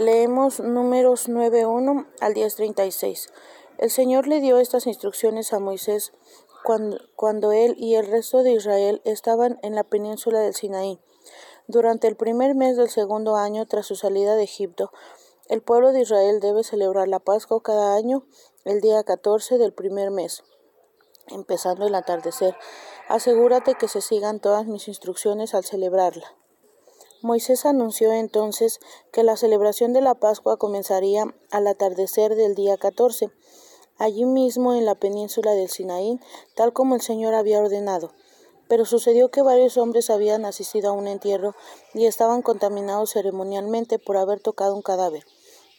[0.00, 3.28] Leemos números 9.1 al 10.36.
[3.76, 6.14] El Señor le dio estas instrucciones a Moisés
[6.64, 10.98] cuando, cuando él y el resto de Israel estaban en la península del Sinaí.
[11.66, 14.90] Durante el primer mes del segundo año tras su salida de Egipto,
[15.50, 18.24] el pueblo de Israel debe celebrar la Pascua cada año
[18.64, 20.44] el día 14 del primer mes,
[21.26, 22.56] empezando el atardecer.
[23.10, 26.39] Asegúrate que se sigan todas mis instrucciones al celebrarla.
[27.22, 28.80] Moisés anunció entonces
[29.12, 33.30] que la celebración de la Pascua comenzaría al atardecer del día 14,
[33.98, 36.18] allí mismo en la península del Sinaí,
[36.54, 38.10] tal como el Señor había ordenado.
[38.68, 41.54] Pero sucedió que varios hombres habían asistido a un entierro
[41.92, 45.26] y estaban contaminados ceremonialmente por haber tocado un cadáver,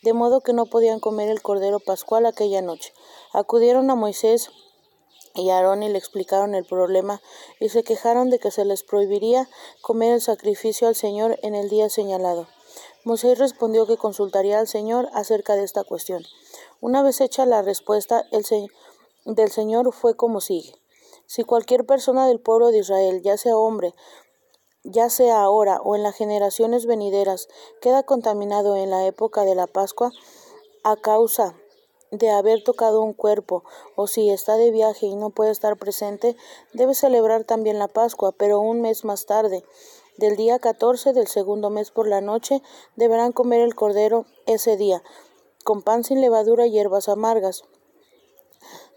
[0.04, 2.94] de modo que no podían comer el cordero pascual aquella noche.
[3.34, 4.52] Acudieron a Moisés
[5.36, 7.22] y Aarón y le explicaron el problema
[7.60, 9.50] y se quejaron de que se les prohibiría
[9.82, 12.48] comer el sacrificio al Señor en el día señalado.
[13.04, 16.24] Moisés respondió que consultaría al Señor acerca de esta cuestión.
[16.82, 18.46] Una vez hecha la respuesta el
[19.26, 20.76] del Señor fue como sigue.
[21.26, 23.94] Si cualquier persona del pueblo de Israel, ya sea hombre,
[24.84, 27.48] ya sea ahora o en las generaciones venideras,
[27.82, 30.12] queda contaminado en la época de la Pascua
[30.84, 31.56] a causa
[32.12, 33.64] de haber tocado un cuerpo,
[33.96, 36.36] o si está de viaje y no puede estar presente,
[36.74, 39.64] debe celebrar también la Pascua, pero un mes más tarde.
[40.18, 42.62] Del día 14 del segundo mes por la noche
[42.98, 45.02] deberán comer el cordero ese día,
[45.64, 47.64] con pan sin levadura y hierbas amargas.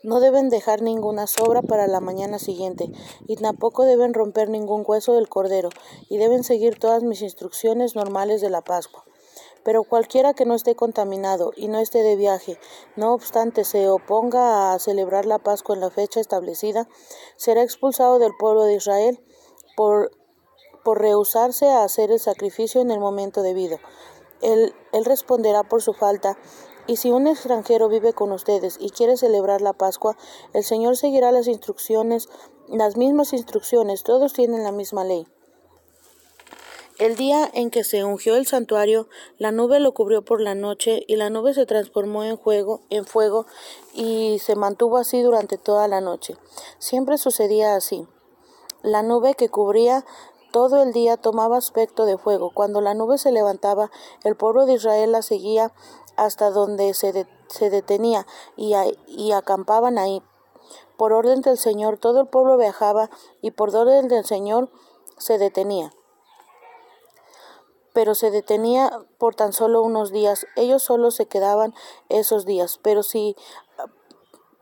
[0.03, 2.91] No deben dejar ninguna sobra para la mañana siguiente,
[3.27, 5.71] y tampoco deben romper ningún hueso del cordero,
[6.11, 9.05] y deben seguir todas mis instrucciones normales de la Pascua.
[9.65, 12.59] Pero cualquiera que no esté contaminado y no esté de viaje,
[12.97, 16.89] no obstante se oponga a celebrar la Pascua en la fecha establecida,
[17.37, 19.25] será expulsado del pueblo de Israel
[19.77, 20.11] por,
[20.85, 23.79] por rehusarse a hacer el sacrificio en el momento debido.
[24.43, 26.37] Él, él responderá por su falta
[26.87, 30.17] y si un extranjero vive con ustedes y quiere celebrar la Pascua,
[30.53, 32.29] el Señor seguirá las instrucciones,
[32.69, 35.27] las mismas instrucciones, todos tienen la misma ley.
[36.97, 41.03] El día en que se ungió el santuario, la nube lo cubrió por la noche
[41.09, 43.47] y la nube se transformó en, fuego, en fuego
[43.93, 46.37] y se mantuvo así durante toda la noche.
[46.79, 48.07] Siempre sucedía así.
[48.83, 50.05] La nube que cubría
[50.53, 52.53] todo el día tomaba aspecto de fuego.
[52.55, 53.91] Cuando la nube se levantaba,
[54.23, 55.73] el pueblo de Israel la seguía
[56.15, 58.25] hasta donde se, se detenía
[58.57, 58.75] y,
[59.09, 60.23] y acampaban ahí.
[60.97, 63.11] Por orden del Señor, todo el pueblo viajaba
[63.43, 64.71] y por orden del Señor
[65.19, 65.93] se detenía
[67.95, 70.47] pero se detenía por tan solo unos días.
[70.57, 71.73] Ellos solo se quedaban
[72.11, 73.37] esos días, pero sí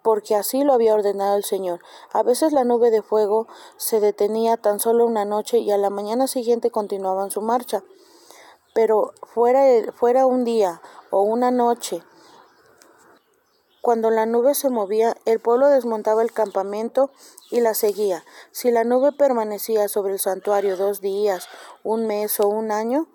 [0.02, 1.80] porque así lo había ordenado el Señor.
[2.12, 5.90] A veces la nube de fuego se detenía tan solo una noche y a la
[5.90, 7.82] mañana siguiente continuaban su marcha.
[8.74, 12.02] Pero fuera, fuera un día o una noche,
[13.82, 17.10] cuando la nube se movía, el pueblo desmontaba el campamento
[17.50, 18.24] y la seguía.
[18.52, 21.48] Si la nube permanecía sobre el santuario dos días,
[21.82, 23.08] un mes o un año,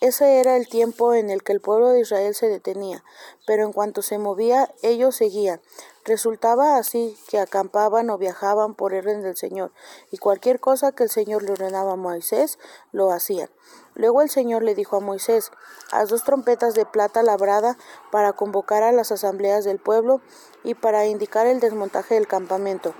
[0.00, 3.04] ese era el tiempo en el que el pueblo de Israel se detenía,
[3.46, 5.60] pero en cuanto se movía, ellos seguían.
[6.06, 9.72] Resultaba así que acampaban o viajaban por orden del Señor,
[10.10, 12.58] y cualquier cosa que el Señor le ordenaba a Moisés,
[12.92, 13.50] lo hacían.
[13.94, 15.50] Luego el Señor le dijo a Moisés,
[15.92, 17.76] haz dos trompetas de plata labrada
[18.10, 20.22] para convocar a las asambleas del pueblo
[20.64, 22.94] y para indicar el desmontaje del campamento.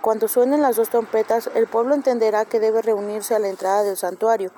[0.00, 3.96] Cuando suenen las dos trompetas, el pueblo entenderá que debe reunirse a la entrada del
[3.96, 4.50] santuario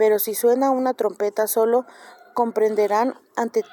[0.00, 1.84] pero si suena una trompeta solo
[2.32, 3.66] comprenderán ante,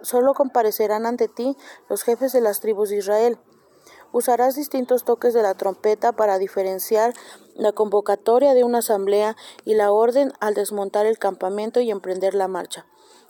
[0.00, 1.58] solo comparecerán ante ti
[1.90, 3.38] los jefes de las tribus de Israel.
[4.10, 7.12] Usarás distintos toques de la trompeta para diferenciar
[7.54, 9.36] la convocatoria de una asamblea
[9.66, 12.86] y la orden al desmontar el campamento y emprender la marcha.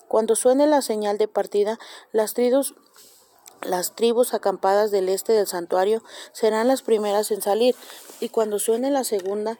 [0.06, 1.80] Cuando suene la señal de partida,
[2.12, 2.76] las tribus,
[3.62, 7.74] las tribus acampadas del este del santuario serán las primeras en salir,
[8.20, 9.58] y cuando suene la segunda,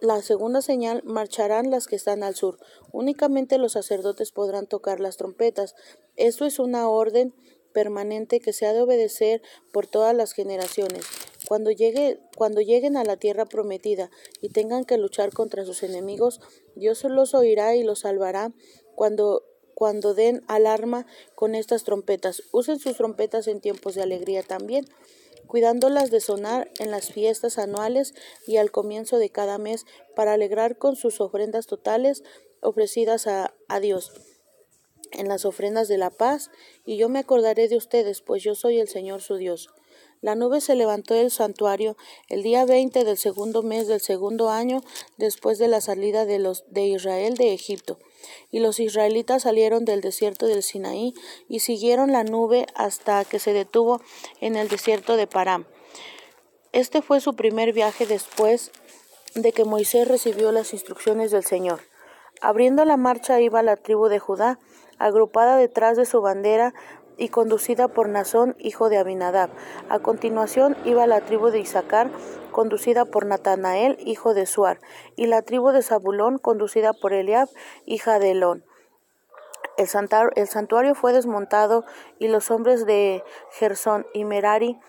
[0.00, 2.58] la segunda señal marcharán las que están al sur.
[2.92, 5.74] Únicamente los sacerdotes podrán tocar las trompetas.
[6.16, 7.34] Esto es una orden
[7.72, 9.42] permanente que se ha de obedecer
[9.72, 11.04] por todas las generaciones.
[11.46, 14.10] Cuando, llegue, cuando lleguen a la tierra prometida
[14.40, 16.40] y tengan que luchar contra sus enemigos,
[16.74, 18.52] Dios los oirá y los salvará
[18.94, 19.42] cuando
[19.78, 22.42] cuando den alarma con estas trompetas.
[22.50, 24.86] Usen sus trompetas en tiempos de alegría también
[25.46, 28.12] cuidándolas de sonar en las fiestas anuales
[28.44, 29.86] y al comienzo de cada mes
[30.16, 32.24] para alegrar con sus ofrendas totales
[32.60, 34.12] ofrecidas a, Dios
[35.12, 36.50] en las ofrendas de la paz,
[36.84, 39.70] y yo me acordaré de ustedes, pues yo soy el Señor su Dios.
[40.20, 41.96] La nube se levantó del santuario
[42.28, 44.82] el día veinte del segundo mes del segundo año
[45.16, 47.98] después de la salida de los de Israel de Egipto.
[48.50, 51.14] Y los israelitas salieron del desierto del Sinaí
[51.48, 54.00] y siguieron la nube hasta que se detuvo
[54.40, 55.66] en el desierto de Param.
[56.72, 58.72] Este fue su primer viaje después
[59.34, 61.80] de que Moisés recibió las instrucciones del Señor.
[62.40, 64.58] Abriendo la marcha iba la tribu de Judá,
[64.98, 66.74] agrupada detrás de su bandera
[67.18, 69.50] y conducida por Nazón, hijo de Abinadab.
[69.88, 72.10] A continuación iba la tribu de Isaacar,
[72.52, 74.80] conducida por Natanael, hijo de Suar,
[75.16, 77.48] y la tribu de Zabulón, conducida por Eliab,
[77.84, 78.64] hija de Elón.
[79.76, 79.86] El,
[80.48, 81.84] santuario fue desmontado
[82.18, 83.22] y los hombres de
[83.52, 84.80] Gersón y Merari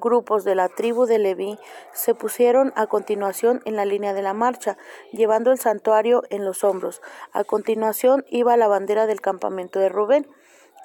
[0.00, 1.58] grupos de la tribu de Leví
[1.92, 4.76] se pusieron a continuación en la línea de la marcha,
[5.12, 7.02] llevando el santuario en los hombros.
[7.32, 10.26] A continuación iba la bandera del campamento de Rubén,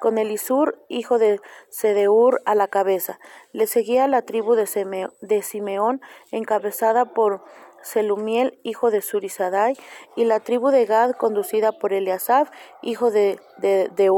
[0.00, 3.18] con Elisur, hijo de Sedeur, a la cabeza.
[3.52, 6.00] Le seguía la tribu de, Simeón,
[6.30, 7.42] encabezada por
[7.82, 9.76] Selumiel, hijo de Surisadai,
[10.16, 12.50] y la tribu de Gad, conducida por Eliasaf,
[12.82, 14.10] hijo de, de.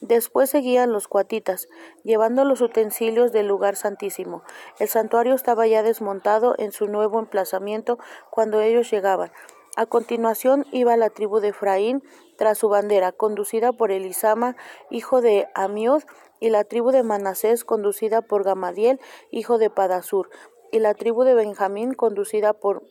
[0.00, 1.68] Después seguían los cuatitas,
[2.04, 4.42] llevando los utensilios del lugar santísimo.
[4.78, 7.98] El santuario estaba ya desmontado en su nuevo emplazamiento
[8.30, 9.32] cuando ellos llegaban.
[9.76, 12.02] A continuación iba la tribu de Efraín
[12.38, 14.56] tras su bandera, conducida por Elisama,
[14.90, 16.02] hijo de Amiud,
[16.40, 19.00] y la tribu de Manasés, conducida por Gamadiel,
[19.30, 20.30] hijo de Padasur,
[20.72, 22.84] y la tribu de Benjamín, conducida por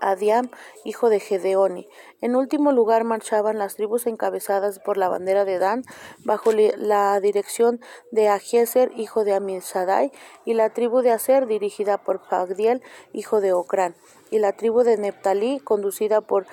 [0.00, 0.50] Adiam,
[0.84, 1.88] hijo de Gedeoni.
[2.20, 5.84] En último lugar marchaban las tribus encabezadas por la bandera de Dan,
[6.24, 7.80] bajo la dirección
[8.10, 10.12] de Ahieser, hijo de Amisadai,
[10.44, 12.82] y la tribu de Aser, dirigida por Pagdiel,
[13.12, 13.96] hijo de Ocrán,
[14.30, 16.46] y la tribu de Neptalí, conducida por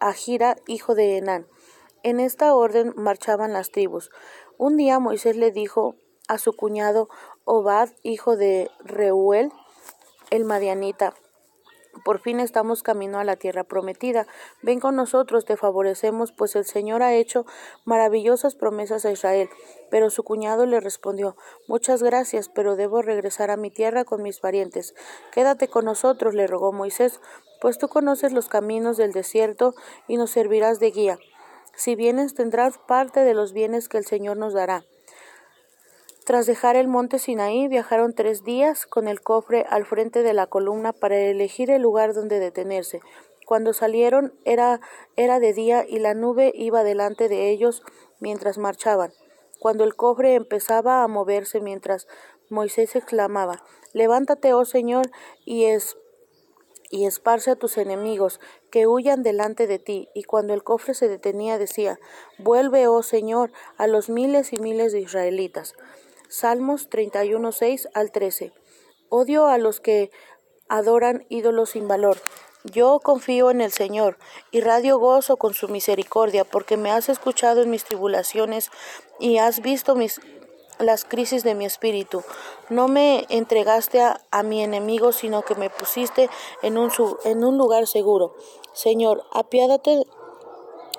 [0.00, 1.46] Ahira, hijo de Enán.
[2.02, 4.10] En esta orden marchaban las tribus.
[4.56, 5.96] Un día Moisés le dijo
[6.28, 7.08] a su cuñado
[7.44, 9.50] Obad, hijo de Reuel,
[10.30, 11.14] el Madianita,
[12.08, 14.26] por fin estamos camino a la tierra prometida.
[14.62, 17.44] Ven con nosotros, te favorecemos, pues el Señor ha hecho
[17.84, 19.50] maravillosas promesas a Israel.
[19.90, 24.40] Pero su cuñado le respondió Muchas gracias, pero debo regresar a mi tierra con mis
[24.40, 24.94] parientes.
[25.32, 27.20] Quédate con nosotros, le rogó Moisés,
[27.60, 29.74] pues tú conoces los caminos del desierto
[30.06, 31.18] y nos servirás de guía.
[31.76, 34.82] Si vienes tendrás parte de los bienes que el Señor nos dará.
[36.28, 40.46] Tras dejar el monte Sinaí, viajaron tres días con el cofre al frente de la
[40.46, 43.00] columna para elegir el lugar donde detenerse.
[43.46, 44.82] Cuando salieron era,
[45.16, 47.82] era de día y la nube iba delante de ellos
[48.20, 49.10] mientras marchaban.
[49.58, 52.06] Cuando el cofre empezaba a moverse mientras
[52.50, 53.64] Moisés exclamaba,
[53.94, 55.10] Levántate, oh Señor,
[55.46, 55.96] y es
[56.90, 58.38] y esparce a tus enemigos,
[58.70, 60.10] que huyan delante de ti.
[60.14, 61.98] Y cuando el cofre se detenía, decía,
[62.38, 65.74] Vuelve, oh Señor, a los miles y miles de israelitas.
[66.28, 68.52] Salmos 31, 6 al 13.
[69.08, 70.10] Odio a los que
[70.68, 72.18] adoran ídolos sin valor.
[72.64, 74.18] Yo confío en el Señor
[74.50, 78.70] y radio gozo con su misericordia, porque me has escuchado en mis tribulaciones
[79.18, 80.20] y has visto mis
[80.78, 82.22] las crisis de mi espíritu.
[82.68, 86.30] No me entregaste a, a mi enemigo, sino que me pusiste
[86.62, 86.92] en un,
[87.24, 88.34] en un lugar seguro.
[88.74, 90.04] Señor, apiádate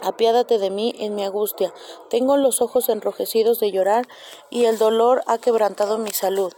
[0.02, 1.74] Apiádate de mí en mi angustia.
[2.10, 4.08] Tengo los ojos enrojecidos de llorar
[4.50, 6.54] y el dolor ha quebrantado mi salud.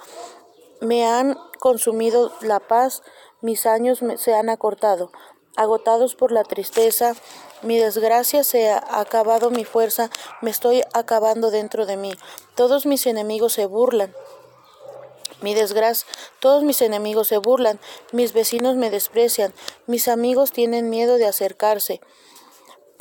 [0.79, 3.01] Me han consumido la paz,
[3.41, 5.11] mis años se han acortado.
[5.55, 7.13] Agotados por la tristeza,
[7.63, 10.09] mi desgracia se ha acabado mi fuerza,
[10.41, 12.13] me estoy acabando dentro de mí.
[12.55, 14.13] Todos mis enemigos se burlan.
[15.41, 16.07] Mi desgracia,
[16.39, 17.79] todos mis enemigos se burlan,
[18.11, 19.51] mis vecinos me desprecian,
[19.87, 22.01] mis amigos tienen miedo de acercarse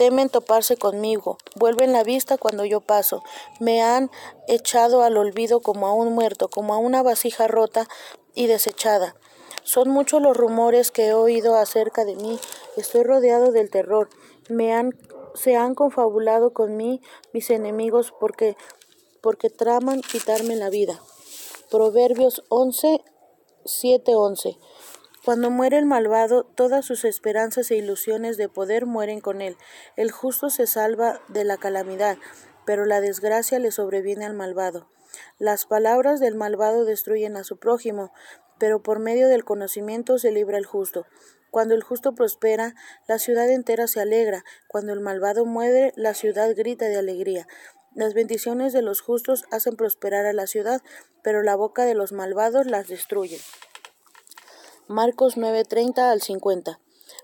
[0.00, 3.22] temen toparse conmigo, vuelven la vista cuando yo paso,
[3.58, 4.10] me han
[4.48, 7.86] echado al olvido como a un muerto, como a una vasija rota
[8.34, 9.14] y desechada.
[9.62, 12.40] Son muchos los rumores que he oído acerca de mí,
[12.78, 14.08] estoy rodeado del terror,
[14.48, 14.98] me han
[15.34, 17.02] se han confabulado con mí
[17.34, 18.56] mis enemigos porque
[19.20, 20.98] porque traman quitarme la vida.
[21.70, 23.04] Proverbios 11
[23.66, 24.56] 7 11
[25.22, 29.58] cuando muere el malvado, todas sus esperanzas e ilusiones de poder mueren con él.
[29.96, 32.16] El justo se salva de la calamidad,
[32.64, 34.88] pero la desgracia le sobreviene al malvado.
[35.38, 38.12] Las palabras del malvado destruyen a su prójimo,
[38.58, 41.04] pero por medio del conocimiento se libra el justo.
[41.50, 42.74] Cuando el justo prospera,
[43.06, 44.44] la ciudad entera se alegra.
[44.68, 47.46] Cuando el malvado muere, la ciudad grita de alegría.
[47.94, 50.80] Las bendiciones de los justos hacen prosperar a la ciudad,
[51.22, 53.40] pero la boca de los malvados las destruye.
[54.90, 56.80] Marcos 9:30 al 50.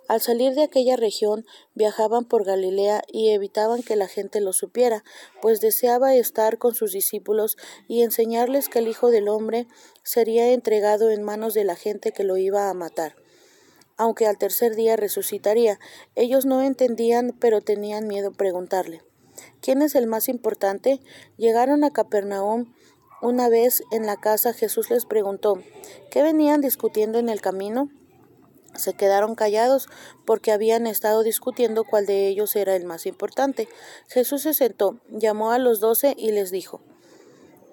[0.07, 1.45] Al salir de aquella región,
[1.75, 5.03] viajaban por Galilea y evitaban que la gente lo supiera,
[5.43, 7.57] pues deseaba estar con sus discípulos
[7.89, 9.67] y enseñarles que el Hijo del Hombre
[10.05, 13.17] sería entregado en manos de la gente que lo iba a matar.
[13.99, 15.81] aunque al tercer día resucitaría.
[16.15, 19.03] Ellos no entendían, pero tenían miedo preguntarle.
[19.61, 21.01] ¿Quién es el más importante?
[21.37, 22.75] Llegaron a Capernaum.
[23.23, 25.63] Una vez en la casa Jesús les preguntó,
[26.11, 27.89] ¿qué venían discutiendo en el camino?
[28.75, 29.89] Se quedaron callados
[30.27, 33.69] porque habían estado discutiendo cuál de ellos era el más importante.
[34.09, 36.83] Jesús se sentó, llamó a los doce y les dijo,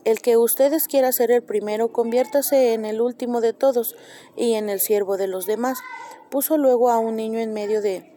[0.06, 3.98] El que ustedes quiera ser el primero, conviértase en el último de todos
[4.38, 5.80] y en el siervo de los demás.
[6.30, 8.14] Puso luego a un niño en medio de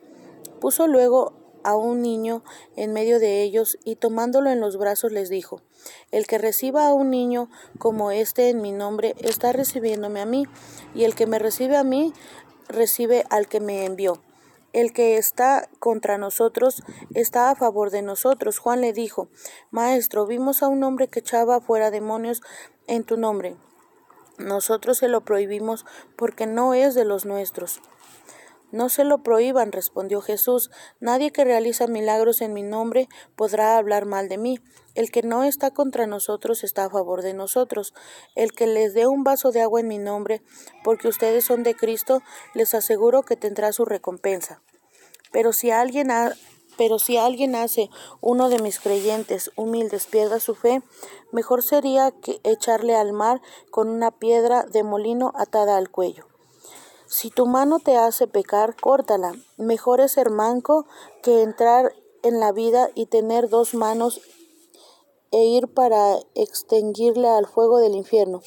[0.60, 1.32] puso luego
[1.66, 2.44] a un niño
[2.76, 5.62] en medio de ellos y tomándolo en los brazos les dijo,
[6.12, 10.44] El que reciba a un niño como este en mi nombre está recibiéndome a mí,
[10.94, 12.12] y el que me recibe a mí
[12.68, 14.22] recibe al que me envió.
[14.72, 16.82] El que está contra nosotros
[17.14, 18.58] está a favor de nosotros.
[18.58, 19.28] Juan le dijo,
[19.70, 22.42] Maestro, vimos a un hombre que echaba fuera demonios
[22.86, 23.56] en tu nombre.
[24.38, 27.80] Nosotros se lo prohibimos porque no es de los nuestros.
[28.72, 30.70] No se lo prohíban, respondió Jesús.
[30.98, 34.58] Nadie que realiza milagros en mi nombre podrá hablar mal de mí.
[34.94, 37.94] El que no está contra nosotros está a favor de nosotros.
[38.34, 40.42] El que les dé un vaso de agua en mi nombre,
[40.82, 42.22] porque ustedes son de Cristo,
[42.54, 44.62] les aseguro que tendrá su recompensa.
[45.30, 46.10] Pero si alguien
[46.76, 47.88] pero si alguien hace
[48.20, 50.82] uno de mis creyentes humildes pierda su fe,
[51.32, 56.26] mejor sería que echarle al mar con una piedra de molino atada al cuello.
[57.06, 59.32] Si tu mano te hace pecar, córtala.
[59.58, 60.86] Mejor es ser manco
[61.22, 64.20] que entrar en la vida y tener dos manos
[65.30, 68.42] e ir para extinguirle al fuego del infierno.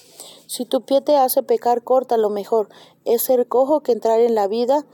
[0.48, 2.68] Si tu pie te hace pecar, córtalo mejor.
[3.06, 4.86] Es ser cojo que entrar en la vida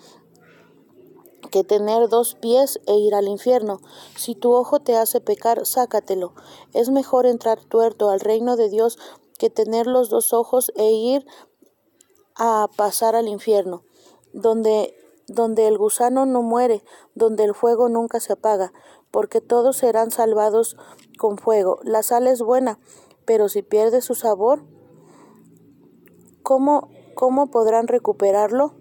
[1.50, 3.80] que tener dos pies e ir al infierno.
[4.16, 6.34] Si tu ojo te hace pecar, sácatelo.
[6.74, 8.98] Es mejor entrar tuerto al reino de Dios
[9.38, 11.26] que tener los dos ojos e ir
[12.36, 13.84] a pasar al infierno,
[14.34, 14.96] donde,
[15.28, 18.74] donde el gusano no muere, donde el fuego nunca se apaga,
[19.12, 20.78] porque todos serán salvados
[21.18, 21.80] con fuego.
[21.84, 22.80] La sal es buena,
[23.26, 24.64] pero si pierde su sabor,
[26.44, 28.74] ¿cómo, cómo podrán recuperarlo?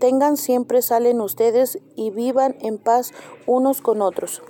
[0.00, 3.12] Tengan siempre sal en ustedes y vivan en paz
[3.46, 4.42] unos con otros.